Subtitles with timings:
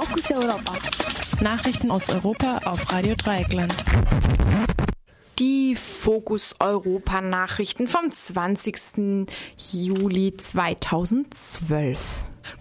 [0.00, 0.72] Fokus Europa.
[1.42, 3.74] Nachrichten aus Europa auf Radio Dreieckland.
[5.38, 9.28] Die Fokus Europa Nachrichten vom 20.
[9.58, 12.00] Juli 2012.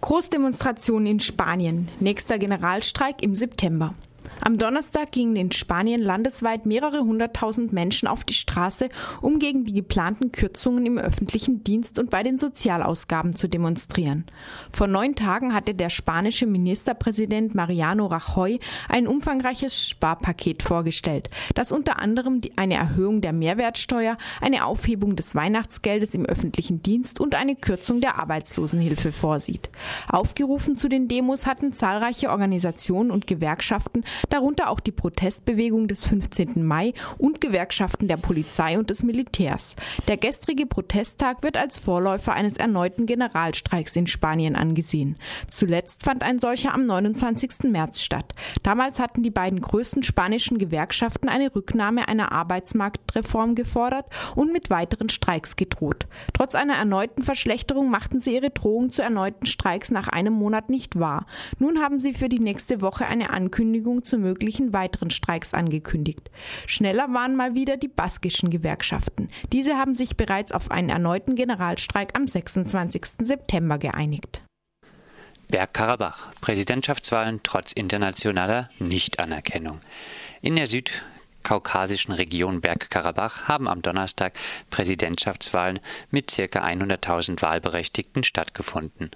[0.00, 1.88] Großdemonstration in Spanien.
[2.00, 3.94] Nächster Generalstreik im September.
[4.40, 8.88] Am Donnerstag gingen in Spanien landesweit mehrere hunderttausend Menschen auf die Straße,
[9.20, 14.26] um gegen die geplanten Kürzungen im öffentlichen Dienst und bei den Sozialausgaben zu demonstrieren.
[14.72, 21.98] Vor neun Tagen hatte der spanische Ministerpräsident Mariano Rajoy ein umfangreiches Sparpaket vorgestellt, das unter
[21.98, 28.00] anderem eine Erhöhung der Mehrwertsteuer, eine Aufhebung des Weihnachtsgeldes im öffentlichen Dienst und eine Kürzung
[28.00, 29.68] der Arbeitslosenhilfe vorsieht.
[30.08, 36.64] Aufgerufen zu den Demos hatten zahlreiche Organisationen und Gewerkschaften darunter auch die Protestbewegung des 15.
[36.64, 39.76] Mai und Gewerkschaften der Polizei und des Militärs.
[40.06, 45.16] Der gestrige Protesttag wird als Vorläufer eines erneuten Generalstreiks in Spanien angesehen.
[45.48, 47.70] Zuletzt fand ein solcher am 29.
[47.70, 48.32] März statt.
[48.62, 55.08] Damals hatten die beiden größten spanischen Gewerkschaften eine Rücknahme einer Arbeitsmarktreform gefordert und mit weiteren
[55.08, 56.06] Streiks gedroht.
[56.32, 60.98] Trotz einer erneuten Verschlechterung machten sie ihre Drohung zu erneuten Streiks nach einem Monat nicht
[60.98, 61.26] wahr.
[61.58, 66.30] Nun haben sie für die nächste Woche eine Ankündigung zu möglichen weiteren Streiks angekündigt.
[66.66, 69.28] Schneller waren mal wieder die baskischen Gewerkschaften.
[69.52, 73.04] Diese haben sich bereits auf einen erneuten Generalstreik am 26.
[73.22, 74.42] September geeinigt.
[75.48, 76.32] Bergkarabach.
[76.40, 79.80] Präsidentschaftswahlen trotz internationaler Nichtanerkennung.
[80.42, 81.02] In der Süd
[81.42, 84.34] kaukasischen Region Bergkarabach haben am Donnerstag
[84.70, 86.42] Präsidentschaftswahlen mit ca.
[86.44, 89.10] 100.000 Wahlberechtigten stattgefunden.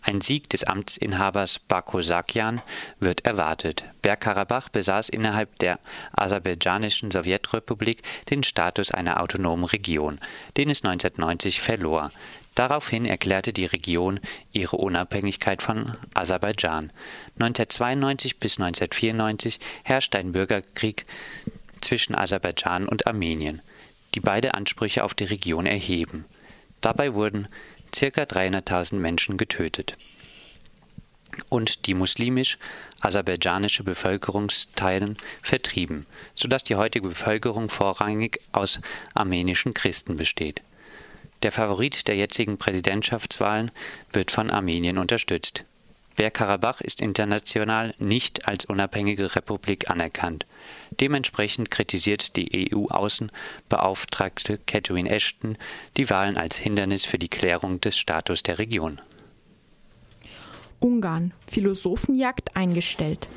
[0.00, 2.62] Ein Sieg des Amtsinhabers Bakosakian
[3.00, 3.84] wird erwartet.
[4.02, 5.78] Bergkarabach besaß innerhalb der
[6.12, 10.20] aserbaidschanischen Sowjetrepublik den Status einer autonomen Region,
[10.56, 12.10] den es 1990 verlor.
[12.54, 14.20] Daraufhin erklärte die Region
[14.52, 16.92] ihre Unabhängigkeit von Aserbaidschan.
[17.38, 21.04] 1992 bis 1994 herrschte ein Bürgerkrieg
[21.84, 23.62] zwischen Aserbaidschan und Armenien,
[24.14, 26.24] die beide Ansprüche auf die Region erheben.
[26.80, 27.48] Dabei wurden
[27.92, 28.22] ca.
[28.22, 29.96] 300.000 Menschen getötet.
[31.48, 38.80] Und die muslimisch-aserbaidschanische Bevölkerungsteilen vertrieben, sodass die heutige Bevölkerung vorrangig aus
[39.14, 40.62] armenischen Christen besteht.
[41.42, 43.70] Der Favorit der jetzigen Präsidentschaftswahlen
[44.12, 45.64] wird von Armenien unterstützt.
[46.16, 50.46] Bergkarabach ist international nicht als unabhängige Republik anerkannt.
[51.00, 55.58] Dementsprechend kritisiert die EU-Außenbeauftragte Catherine Ashton
[55.96, 59.00] die Wahlen als Hindernis für die Klärung des Status der Region.
[60.80, 61.32] Ungarn.
[61.46, 63.28] Philosophenjagd eingestellt.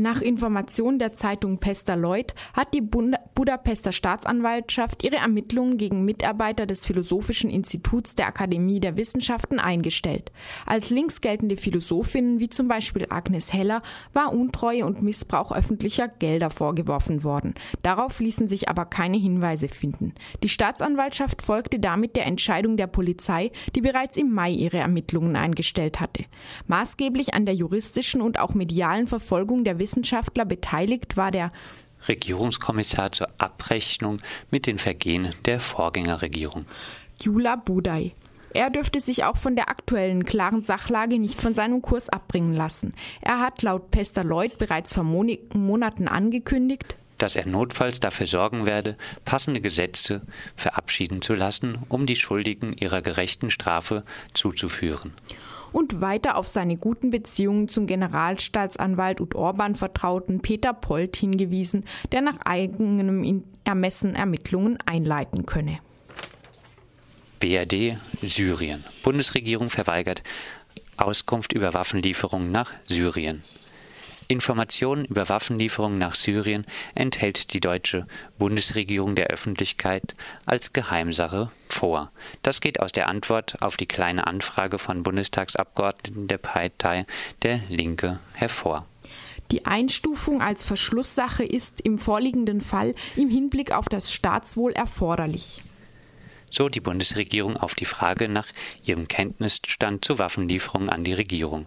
[0.00, 6.66] Nach Informationen der Zeitung Pester Lloyd hat die Bund Budapester Staatsanwaltschaft ihre Ermittlungen gegen Mitarbeiter
[6.66, 10.30] des Philosophischen Instituts der Akademie der Wissenschaften eingestellt.
[10.66, 13.82] Als links geltende Philosophinnen wie zum Beispiel Agnes Heller
[14.12, 17.54] war Untreue und Missbrauch öffentlicher Gelder vorgeworfen worden.
[17.82, 20.14] Darauf ließen sich aber keine Hinweise finden.
[20.44, 25.98] Die Staatsanwaltschaft folgte damit der Entscheidung der Polizei, die bereits im Mai ihre Ermittlungen eingestellt
[25.98, 26.24] hatte.
[26.68, 31.50] Maßgeblich an der juristischen und auch medialen Verfolgung der Wissenschaftler beteiligt war der
[32.06, 34.18] Regierungskommissar zur Abrechnung
[34.50, 36.66] mit den Vergehen der Vorgängerregierung.
[37.18, 38.12] Jula Budai.
[38.52, 42.92] Er dürfte sich auch von der aktuellen klaren Sachlage nicht von seinem Kurs abbringen lassen.
[43.22, 48.96] Er hat laut Pester Lloyd bereits vor Monaten angekündigt, dass er notfalls dafür sorgen werde,
[49.24, 50.22] passende Gesetze
[50.54, 54.04] verabschieden zu lassen, um die Schuldigen ihrer gerechten Strafe
[54.34, 55.14] zuzuführen
[55.72, 62.22] und weiter auf seine guten Beziehungen zum Generalstaatsanwalt und Orban vertrauten Peter Polt hingewiesen, der
[62.22, 65.78] nach eigenem Ermessen Ermittlungen einleiten könne.
[67.40, 68.84] BRD Syrien.
[69.02, 70.22] Bundesregierung verweigert
[70.96, 73.42] Auskunft über Waffenlieferungen nach Syrien.
[74.30, 78.06] Informationen über Waffenlieferungen nach Syrien enthält die deutsche
[78.38, 82.12] Bundesregierung der Öffentlichkeit als Geheimsache vor.
[82.42, 87.06] Das geht aus der Antwort auf die Kleine Anfrage von Bundestagsabgeordneten der Partei
[87.42, 88.86] Der Linke hervor.
[89.50, 95.62] Die Einstufung als Verschlusssache ist im vorliegenden Fall im Hinblick auf das Staatswohl erforderlich.
[96.50, 98.48] So die Bundesregierung auf die Frage nach
[98.84, 101.66] ihrem Kenntnisstand zu Waffenlieferungen an die Regierung.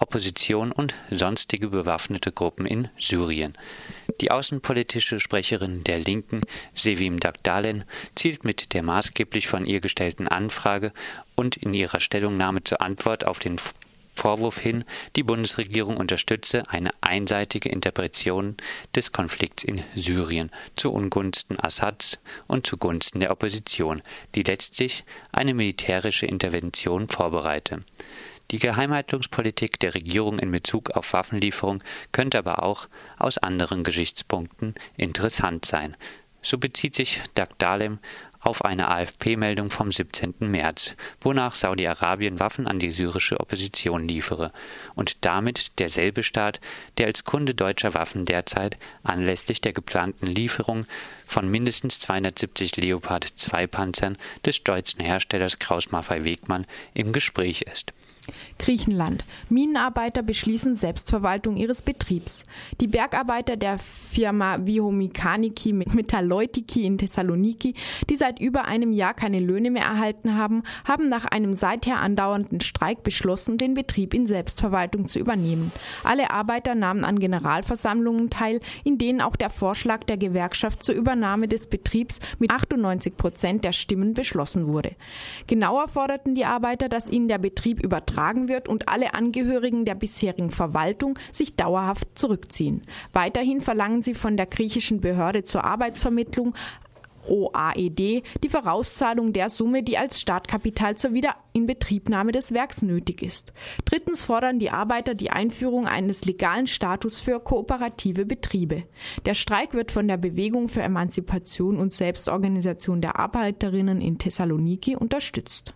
[0.00, 3.52] Opposition und sonstige bewaffnete Gruppen in Syrien.
[4.20, 6.40] Die außenpolitische Sprecherin der Linken,
[6.74, 10.92] Sevim Dagdalen, zielt mit der maßgeblich von ihr gestellten Anfrage
[11.36, 13.56] und in ihrer Stellungnahme zur Antwort auf den
[14.14, 14.84] Vorwurf hin,
[15.16, 18.56] die Bundesregierung unterstütze eine einseitige Interpretation
[18.94, 24.02] des Konflikts in Syrien zu Ungunsten Assads und zugunsten der Opposition,
[24.34, 27.82] die letztlich eine militärische Intervention vorbereite.
[28.50, 35.64] Die Geheimhaltungspolitik der Regierung in Bezug auf Waffenlieferung könnte aber auch aus anderen Gesichtspunkten interessant
[35.64, 35.96] sein.
[36.42, 38.00] So bezieht sich Dag Dalem
[38.40, 40.34] auf eine AFP-Meldung vom 17.
[40.40, 44.50] März, wonach Saudi-Arabien Waffen an die syrische Opposition liefere
[44.96, 46.58] und damit derselbe Staat,
[46.98, 50.86] der als Kunde deutscher Waffen derzeit anlässlich der geplanten Lieferung
[51.24, 57.92] von mindestens 270 Leopard 2 Panzern des deutschen Herstellers Kraus-Maffei-Wegmann im Gespräch ist
[58.58, 59.24] Griechenland.
[59.48, 62.44] Minenarbeiter beschließen Selbstverwaltung ihres Betriebs.
[62.80, 67.74] Die Bergarbeiter der Firma Vihomikaniki Metalleutiki in Thessaloniki,
[68.08, 72.60] die seit über einem Jahr keine Löhne mehr erhalten haben, haben nach einem seither andauernden
[72.60, 75.72] Streik beschlossen, den Betrieb in Selbstverwaltung zu übernehmen.
[76.04, 81.48] Alle Arbeiter nahmen an Generalversammlungen teil, in denen auch der Vorschlag der Gewerkschaft zur Übernahme
[81.48, 84.92] des Betriebs mit 98 Prozent der Stimmen beschlossen wurde.
[85.46, 87.82] Genauer forderten die Arbeiter, dass ihnen der Betrieb
[88.20, 92.82] übertragen wird und alle Angehörigen der bisherigen Verwaltung sich dauerhaft zurückziehen.
[93.12, 96.54] Weiterhin verlangen sie von der griechischen Behörde zur Arbeitsvermittlung
[97.28, 103.52] OAED die Vorauszahlung der Summe, die als Startkapital zur Wiederinbetriebnahme des Werks nötig ist.
[103.84, 108.84] Drittens fordern die Arbeiter die Einführung eines legalen Status für kooperative Betriebe.
[109.26, 115.74] Der Streik wird von der Bewegung für Emanzipation und Selbstorganisation der Arbeiterinnen in Thessaloniki unterstützt.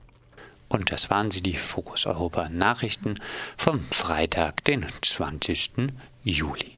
[0.74, 3.20] Und das waren sie, die Fokus Europa Nachrichten
[3.56, 5.92] vom Freitag, den 20.
[6.24, 6.72] Juli.